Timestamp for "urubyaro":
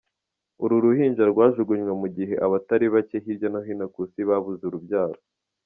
4.65-5.19